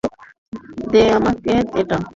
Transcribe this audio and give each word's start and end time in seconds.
দে 0.91 1.01
আমাকে 1.17 1.53
এটা। 1.79 1.97